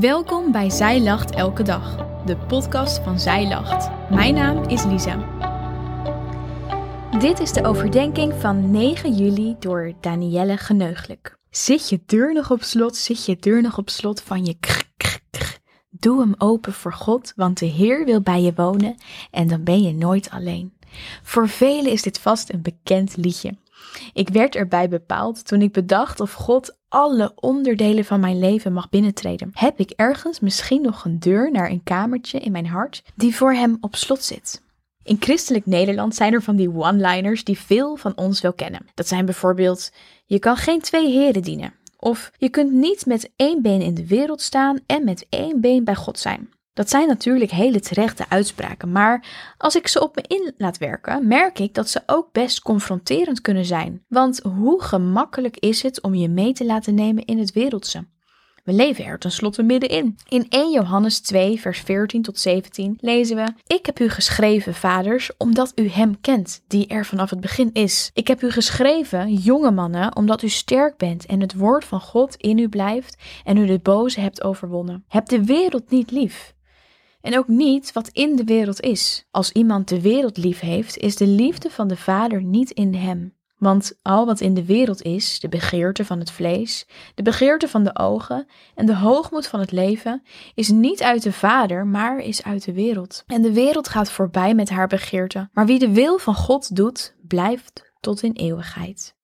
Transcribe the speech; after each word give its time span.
Welkom 0.00 0.52
bij 0.52 0.70
Zij 0.70 1.00
Lacht 1.00 1.30
Elke 1.30 1.62
Dag, 1.62 1.96
de 2.24 2.36
podcast 2.36 2.98
van 2.98 3.20
Zij 3.20 3.48
Lacht. 3.48 3.90
Mijn 4.10 4.34
naam 4.34 4.68
is 4.68 4.84
Lisa. 4.84 5.16
Dit 7.18 7.40
is 7.40 7.52
de 7.52 7.64
overdenking 7.64 8.34
van 8.40 8.70
9 8.70 9.14
juli 9.14 9.56
door 9.58 9.92
Danielle 10.00 10.56
Geneuglijk. 10.56 11.38
Zit 11.50 11.88
je 11.88 12.02
deur 12.06 12.32
nog 12.32 12.50
op 12.50 12.62
slot, 12.62 12.96
zit 12.96 13.24
je 13.24 13.36
deur 13.36 13.62
nog 13.62 13.78
op 13.78 13.90
slot 13.90 14.22
van 14.22 14.44
je 14.44 14.56
krk. 14.60 15.20
Doe 15.90 16.20
hem 16.20 16.34
open 16.38 16.72
voor 16.72 16.92
God, 16.92 17.32
want 17.36 17.58
de 17.58 17.66
Heer 17.66 18.04
wil 18.04 18.20
bij 18.20 18.42
je 18.42 18.52
wonen 18.54 18.94
en 19.30 19.48
dan 19.48 19.64
ben 19.64 19.82
je 19.82 19.94
nooit 19.94 20.30
alleen. 20.30 20.72
Voor 21.22 21.48
velen 21.48 21.92
is 21.92 22.02
dit 22.02 22.18
vast 22.18 22.52
een 22.52 22.62
bekend 22.62 23.16
liedje. 23.16 23.56
Ik 24.12 24.28
werd 24.28 24.54
erbij 24.54 24.88
bepaald 24.88 25.46
toen 25.46 25.62
ik 25.62 25.72
bedacht 25.72 26.20
of 26.20 26.32
God 26.32 26.76
alle 26.94 27.32
onderdelen 27.34 28.04
van 28.04 28.20
mijn 28.20 28.38
leven 28.38 28.72
mag 28.72 28.88
binnentreden. 28.88 29.50
Heb 29.52 29.78
ik 29.78 29.90
ergens 29.90 30.40
misschien 30.40 30.82
nog 30.82 31.04
een 31.04 31.18
deur 31.18 31.50
naar 31.50 31.70
een 31.70 31.82
kamertje 31.82 32.38
in 32.38 32.52
mijn 32.52 32.66
hart 32.66 33.02
die 33.14 33.36
voor 33.36 33.52
Hem 33.52 33.76
op 33.80 33.96
slot 33.96 34.22
zit? 34.22 34.62
In 35.02 35.16
christelijk 35.20 35.66
Nederland 35.66 36.14
zijn 36.14 36.32
er 36.32 36.42
van 36.42 36.56
die 36.56 36.74
one-liners 36.74 37.44
die 37.44 37.58
veel 37.58 37.96
van 37.96 38.16
ons 38.16 38.40
wel 38.40 38.52
kennen. 38.52 38.86
Dat 38.94 39.08
zijn 39.08 39.24
bijvoorbeeld: 39.24 39.92
je 40.24 40.38
kan 40.38 40.56
geen 40.56 40.80
twee 40.80 41.10
heren 41.10 41.42
dienen. 41.42 41.74
Of 41.98 42.30
je 42.36 42.48
kunt 42.48 42.72
niet 42.72 43.06
met 43.06 43.30
één 43.36 43.62
been 43.62 43.80
in 43.80 43.94
de 43.94 44.06
wereld 44.06 44.40
staan 44.40 44.78
en 44.86 45.04
met 45.04 45.26
één 45.28 45.60
been 45.60 45.84
bij 45.84 45.94
God 45.94 46.18
zijn. 46.18 46.48
Dat 46.74 46.90
zijn 46.90 47.08
natuurlijk 47.08 47.50
hele 47.50 47.80
terechte 47.80 48.24
uitspraken, 48.28 48.92
maar 48.92 49.26
als 49.58 49.76
ik 49.76 49.88
ze 49.88 50.02
op 50.02 50.16
me 50.16 50.22
in 50.26 50.54
laat 50.56 50.78
werken, 50.78 51.28
merk 51.28 51.58
ik 51.58 51.74
dat 51.74 51.88
ze 51.88 52.02
ook 52.06 52.32
best 52.32 52.60
confronterend 52.60 53.40
kunnen 53.40 53.64
zijn. 53.64 54.04
Want 54.08 54.40
hoe 54.42 54.82
gemakkelijk 54.82 55.56
is 55.56 55.82
het 55.82 56.02
om 56.02 56.14
je 56.14 56.28
mee 56.28 56.52
te 56.52 56.64
laten 56.64 56.94
nemen 56.94 57.24
in 57.24 57.38
het 57.38 57.52
wereldse? 57.52 58.04
We 58.64 58.72
leven 58.72 59.04
er 59.04 59.18
tenslotte 59.18 59.62
middenin. 59.62 60.16
In 60.28 60.46
1 60.48 60.70
Johannes 60.70 61.20
2, 61.20 61.60
vers 61.60 61.80
14 61.80 62.22
tot 62.22 62.38
17 62.38 62.98
lezen 63.00 63.36
we: 63.36 63.74
Ik 63.74 63.86
heb 63.86 64.00
u 64.00 64.08
geschreven, 64.08 64.74
vaders, 64.74 65.30
omdat 65.36 65.72
u 65.74 65.88
hem 65.88 66.20
kent, 66.20 66.62
die 66.68 66.86
er 66.86 67.04
vanaf 67.04 67.30
het 67.30 67.40
begin 67.40 67.70
is. 67.72 68.10
Ik 68.14 68.28
heb 68.28 68.42
u 68.42 68.50
geschreven, 68.50 69.34
jonge 69.34 69.70
mannen, 69.70 70.16
omdat 70.16 70.42
u 70.42 70.48
sterk 70.48 70.96
bent 70.96 71.26
en 71.26 71.40
het 71.40 71.54
woord 71.54 71.84
van 71.84 72.00
God 72.00 72.36
in 72.36 72.58
u 72.58 72.68
blijft 72.68 73.22
en 73.44 73.56
u 73.56 73.66
de 73.66 73.78
boze 73.78 74.20
hebt 74.20 74.42
overwonnen. 74.42 75.04
Heb 75.08 75.26
de 75.26 75.44
wereld 75.44 75.90
niet 75.90 76.10
lief. 76.10 76.54
En 77.24 77.38
ook 77.38 77.48
niet 77.48 77.92
wat 77.92 78.08
in 78.08 78.36
de 78.36 78.44
wereld 78.44 78.80
is. 78.80 79.26
Als 79.30 79.52
iemand 79.52 79.88
de 79.88 80.00
wereld 80.00 80.36
lief 80.36 80.60
heeft, 80.60 80.96
is 80.96 81.16
de 81.16 81.26
liefde 81.26 81.70
van 81.70 81.88
de 81.88 81.96
Vader 81.96 82.42
niet 82.42 82.70
in 82.70 82.94
hem. 82.94 83.34
Want 83.58 83.98
al 84.02 84.26
wat 84.26 84.40
in 84.40 84.54
de 84.54 84.64
wereld 84.64 85.02
is, 85.02 85.40
de 85.40 85.48
begeerte 85.48 86.04
van 86.04 86.18
het 86.18 86.30
vlees, 86.30 86.86
de 87.14 87.22
begeerte 87.22 87.68
van 87.68 87.84
de 87.84 87.98
ogen 87.98 88.46
en 88.74 88.86
de 88.86 88.96
hoogmoed 88.96 89.46
van 89.46 89.60
het 89.60 89.72
leven, 89.72 90.22
is 90.54 90.68
niet 90.68 91.02
uit 91.02 91.22
de 91.22 91.32
Vader, 91.32 91.86
maar 91.86 92.18
is 92.18 92.42
uit 92.42 92.64
de 92.64 92.72
wereld. 92.72 93.22
En 93.26 93.42
de 93.42 93.52
wereld 93.52 93.88
gaat 93.88 94.10
voorbij 94.10 94.54
met 94.54 94.70
haar 94.70 94.88
begeerte, 94.88 95.48
maar 95.52 95.66
wie 95.66 95.78
de 95.78 95.92
wil 95.92 96.18
van 96.18 96.34
God 96.34 96.76
doet, 96.76 97.16
blijft 97.26 97.92
tot 98.00 98.22
in 98.22 98.32
eeuwigheid. 98.32 99.16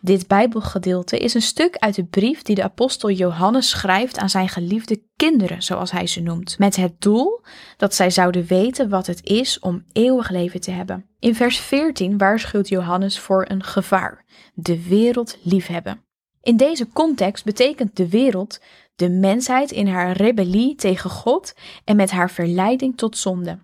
Dit 0.00 0.26
Bijbelgedeelte 0.26 1.18
is 1.18 1.34
een 1.34 1.42
stuk 1.42 1.76
uit 1.76 1.94
de 1.94 2.04
brief 2.04 2.42
die 2.42 2.54
de 2.54 2.62
apostel 2.62 3.10
Johannes 3.10 3.68
schrijft 3.68 4.18
aan 4.18 4.30
zijn 4.30 4.48
geliefde 4.48 5.02
kinderen, 5.16 5.62
zoals 5.62 5.90
hij 5.90 6.06
ze 6.06 6.20
noemt, 6.20 6.58
met 6.58 6.76
het 6.76 7.00
doel 7.00 7.40
dat 7.76 7.94
zij 7.94 8.10
zouden 8.10 8.46
weten 8.46 8.88
wat 8.88 9.06
het 9.06 9.24
is 9.24 9.58
om 9.58 9.84
eeuwig 9.92 10.30
leven 10.30 10.60
te 10.60 10.70
hebben. 10.70 11.06
In 11.18 11.34
vers 11.34 11.58
14 11.58 12.18
waarschuwt 12.18 12.68
Johannes 12.68 13.18
voor 13.18 13.44
een 13.48 13.62
gevaar: 13.62 14.24
de 14.54 14.88
wereld 14.88 15.38
liefhebben. 15.42 16.04
In 16.42 16.56
deze 16.56 16.88
context 16.92 17.44
betekent 17.44 17.96
de 17.96 18.08
wereld 18.08 18.60
de 18.96 19.08
mensheid 19.08 19.70
in 19.70 19.86
haar 19.86 20.12
rebellie 20.12 20.74
tegen 20.74 21.10
God 21.10 21.54
en 21.84 21.96
met 21.96 22.10
haar 22.10 22.30
verleiding 22.30 22.96
tot 22.96 23.16
zonde. 23.16 23.58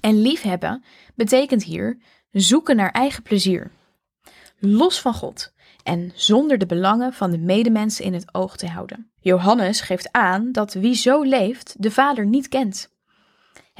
En 0.00 0.22
liefhebben 0.22 0.84
betekent 1.14 1.64
hier 1.64 1.98
zoeken 2.30 2.76
naar 2.76 2.90
eigen 2.90 3.22
plezier 3.22 3.70
los 4.60 5.00
van 5.00 5.14
God 5.14 5.52
en 5.82 6.12
zonder 6.14 6.58
de 6.58 6.66
belangen 6.66 7.12
van 7.12 7.30
de 7.30 7.38
medemensen 7.38 8.04
in 8.04 8.14
het 8.14 8.34
oog 8.34 8.56
te 8.56 8.68
houden. 8.68 9.10
Johannes 9.20 9.80
geeft 9.80 10.12
aan 10.12 10.52
dat 10.52 10.72
wie 10.72 10.94
zo 10.94 11.22
leeft 11.22 11.74
de 11.78 11.90
Vader 11.90 12.26
niet 12.26 12.48
kent. 12.48 12.90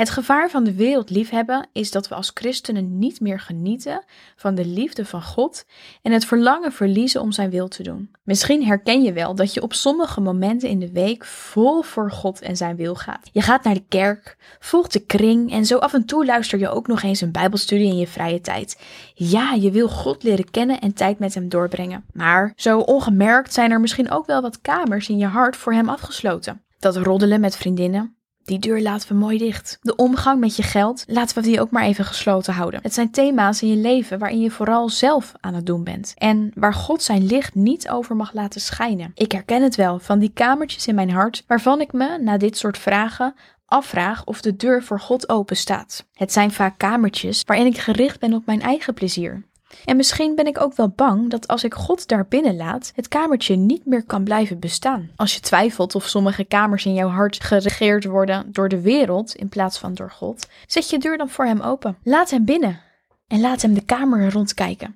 Het 0.01 0.11
gevaar 0.11 0.51
van 0.51 0.65
de 0.65 0.75
wereld 0.75 1.11
liefhebben 1.11 1.69
is 1.73 1.91
dat 1.91 2.09
we 2.09 2.15
als 2.15 2.31
christenen 2.35 2.99
niet 2.99 3.21
meer 3.21 3.41
genieten 3.41 4.05
van 4.37 4.55
de 4.55 4.65
liefde 4.65 5.05
van 5.05 5.23
God 5.23 5.65
en 6.03 6.13
het 6.13 6.25
verlangen 6.25 6.73
verliezen 6.73 7.21
om 7.21 7.33
zijn 7.33 7.51
wil 7.51 7.69
te 7.69 7.83
doen. 7.83 8.11
Misschien 8.23 8.65
herken 8.65 9.03
je 9.03 9.13
wel 9.13 9.35
dat 9.35 9.55
je 9.55 9.63
op 9.63 9.73
sommige 9.73 10.21
momenten 10.21 10.69
in 10.69 10.79
de 10.79 10.93
week 10.93 11.25
vol 11.25 11.83
voor 11.83 12.11
God 12.11 12.41
en 12.41 12.57
zijn 12.57 12.77
wil 12.77 12.95
gaat. 12.95 13.29
Je 13.33 13.41
gaat 13.41 13.65
naar 13.65 13.75
de 13.75 13.85
kerk, 13.89 14.37
volgt 14.61 14.93
de 14.93 15.01
kring 15.01 15.53
en 15.53 15.67
zo 15.67 15.79
af 15.79 15.95
en 15.95 16.05
toe 16.05 16.25
luister 16.25 16.59
je 16.59 16.69
ook 16.69 16.87
nog 16.87 17.03
eens 17.03 17.21
een 17.21 17.33
Bijbelstudie 17.33 17.89
in 17.89 17.99
je 17.99 18.07
vrije 18.07 18.41
tijd. 18.41 18.81
Ja, 19.15 19.53
je 19.53 19.71
wil 19.71 19.89
God 19.89 20.23
leren 20.23 20.51
kennen 20.51 20.81
en 20.81 20.95
tijd 20.95 21.19
met 21.19 21.35
hem 21.35 21.49
doorbrengen. 21.49 22.05
Maar 22.13 22.53
zo 22.57 22.79
ongemerkt 22.79 23.53
zijn 23.53 23.71
er 23.71 23.81
misschien 23.81 24.11
ook 24.11 24.27
wel 24.27 24.43
wat 24.43 24.61
kamers 24.61 25.09
in 25.09 25.19
je 25.19 25.27
hart 25.27 25.57
voor 25.57 25.73
hem 25.73 25.89
afgesloten. 25.89 26.63
Dat 26.79 26.97
roddelen 26.97 27.41
met 27.41 27.57
vriendinnen, 27.57 28.15
die 28.45 28.59
deur 28.59 28.81
laten 28.81 29.09
we 29.09 29.15
mooi 29.15 29.39
dicht. 29.39 29.79
De 29.83 29.97
omgang 29.97 30.41
met 30.41 30.57
je 30.57 30.63
geld 30.63 31.05
laten 31.07 31.37
we 31.37 31.43
die 31.43 31.61
ook 31.61 31.71
maar 31.71 31.85
even 31.85 32.05
gesloten 32.05 32.55
houden. 32.55 32.81
Het 32.83 32.95
zijn 32.95 33.11
thema's 33.11 33.63
in 33.63 33.69
je 33.69 33.77
leven 33.77 34.19
waarin 34.19 34.41
je 34.41 34.51
vooral 34.51 34.89
zelf 34.89 35.33
aan 35.41 35.55
het 35.55 35.67
doen 35.67 35.85
bent. 35.85 36.15
En 36.17 36.51
waar 36.55 36.75
God 36.75 37.03
zijn 37.03 37.27
licht 37.27 37.55
niet 37.55 37.89
over 37.89 38.17
mag 38.17 38.33
laten 38.33 38.61
schijnen. 38.61 39.13
Ik 39.15 39.33
herken 39.33 39.63
het 39.63 39.75
wel 39.77 39.99
van 39.99 40.19
die 40.19 40.33
kamertjes 40.33 40.87
in 40.87 40.95
mijn 40.95 41.11
hart 41.11 41.45
waarvan 41.47 41.81
ik 41.81 41.93
me 41.93 42.19
na 42.19 42.37
dit 42.37 42.57
soort 42.57 42.79
vragen 42.79 43.35
afvraag 43.71 44.25
of 44.25 44.41
de 44.41 44.57
deur 44.57 44.83
voor 44.83 45.01
God 45.01 45.29
open 45.29 45.57
staat. 45.57 46.07
Het 46.13 46.33
zijn 46.33 46.51
vaak 46.51 46.79
kamertjes 46.79 47.43
waarin 47.47 47.67
ik 47.67 47.79
gericht 47.79 48.21
ben 48.21 48.35
op 48.35 48.47
mijn 48.47 48.63
eigen 48.63 48.95
plezier. 48.95 49.49
En 49.85 49.97
misschien 49.97 50.35
ben 50.35 50.47
ik 50.47 50.61
ook 50.61 50.75
wel 50.75 50.89
bang 50.89 51.31
dat 51.31 51.49
als 51.49 51.65
ik 51.65 51.75
God 51.75 52.09
daar 52.09 52.27
binnen 52.29 52.57
laat, 52.57 52.93
het 52.95 53.09
kamertje 53.09 53.57
niet 53.57 53.87
meer 53.87 54.05
kan 54.05 54.25
blijven 54.25 54.59
bestaan. 54.59 55.11
Als 55.17 55.35
je 55.35 55.41
twijfelt 55.41 55.95
of 55.95 56.09
sommige 56.09 56.45
kamers 56.45 56.85
in 56.85 56.95
jouw 56.95 57.09
hart 57.09 57.43
geregeerd 57.43 58.05
worden 58.05 58.53
door 58.53 58.69
de 58.69 58.81
wereld 58.81 59.35
in 59.35 59.49
plaats 59.49 59.79
van 59.79 59.95
door 59.95 60.11
God, 60.11 60.49
zet 60.67 60.91
je 60.91 60.99
deur 60.99 61.19
dan 61.19 61.29
voor 61.29 61.45
hem 61.45 61.61
open. 61.61 61.97
Laat 62.03 62.31
hem 62.31 62.45
binnen 62.45 62.81
en 63.27 63.41
laat 63.41 63.63
hem 63.63 63.75
de 63.75 63.85
kamer 63.85 64.33
rondkijken. 64.33 64.95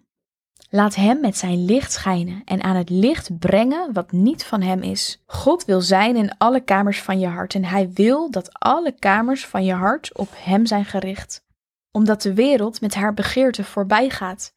Laat 0.71 0.95
hem 0.95 1.21
met 1.21 1.37
zijn 1.37 1.65
licht 1.65 1.93
schijnen 1.93 2.43
en 2.45 2.63
aan 2.63 2.77
het 2.77 2.91
licht 2.91 3.39
brengen 3.39 3.93
wat 3.93 4.13
niet 4.13 4.45
van 4.45 4.63
hem 4.63 4.83
is. 4.83 5.23
God 5.27 5.65
wil 5.65 5.81
zijn 5.81 6.17
in 6.17 6.39
alle 6.39 6.61
kamers 6.61 7.03
van 7.03 7.19
je 7.19 7.27
hart 7.27 7.55
en 7.55 7.65
hij 7.65 7.91
wil 7.93 8.31
dat 8.31 8.59
alle 8.59 8.93
kamers 8.93 9.47
van 9.47 9.65
je 9.65 9.73
hart 9.73 10.17
op 10.19 10.29
hem 10.35 10.67
zijn 10.67 10.85
gericht. 10.85 11.45
Omdat 11.91 12.23
de 12.23 12.35
wereld 12.35 12.81
met 12.81 12.95
haar 12.95 13.15
begeerte 13.15 13.65
voorbij 13.65 14.11
gaat 14.11 14.53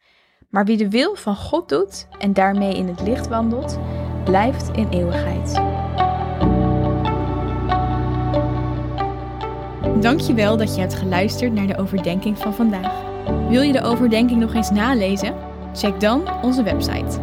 maar 0.49 0.65
wie 0.65 0.77
de 0.77 0.89
wil 0.89 1.15
van 1.15 1.35
God 1.35 1.69
doet 1.69 2.07
en 2.19 2.33
daarmee 2.33 2.75
in 2.75 2.87
het 2.87 3.01
licht 3.01 3.27
wandelt, 3.27 3.79
blijft 4.23 4.69
in 4.73 4.87
eeuwigheid. 4.89 5.53
Dankjewel 10.01 10.57
dat 10.57 10.75
je 10.75 10.81
hebt 10.81 10.95
geluisterd 10.95 11.53
naar 11.53 11.67
de 11.67 11.77
overdenking 11.77 12.37
van 12.37 12.53
vandaag. 12.53 12.93
Wil 13.49 13.61
je 13.61 13.71
de 13.71 13.83
overdenking 13.83 14.39
nog 14.39 14.53
eens 14.53 14.69
nalezen? 14.69 15.33
Check 15.73 15.99
dan 15.99 16.41
onze 16.41 16.63
website. 16.63 17.19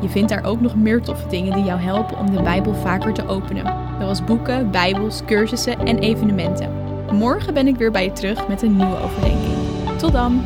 Je 0.00 0.08
vindt 0.08 0.28
daar 0.28 0.44
ook 0.44 0.60
nog 0.60 0.76
meer 0.76 1.02
toffe 1.02 1.28
dingen 1.28 1.52
die 1.52 1.64
jou 1.64 1.80
helpen 1.80 2.18
om 2.18 2.30
de 2.30 2.42
Bijbel 2.42 2.74
vaker 2.74 3.12
te 3.12 3.26
openen, 3.26 3.74
zoals 3.98 4.24
boeken, 4.24 4.70
Bijbels, 4.70 5.24
cursussen 5.24 5.78
en 5.78 5.98
evenementen. 5.98 6.72
Morgen 7.12 7.54
ben 7.54 7.66
ik 7.66 7.76
weer 7.76 7.90
bij 7.90 8.04
je 8.04 8.12
terug 8.12 8.48
met 8.48 8.62
een 8.62 8.76
nieuwe 8.76 8.98
overdenking. 8.98 9.56
Tot 9.98 10.12
dan! 10.12 10.42